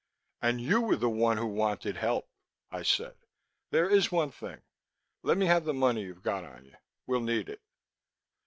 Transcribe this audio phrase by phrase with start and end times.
[0.41, 2.27] "And you were the one who wanted help,"
[2.71, 3.13] I said.
[3.69, 4.63] "There is one thing;
[5.21, 6.73] let me have the money you've got on you;
[7.05, 7.61] we'll need it."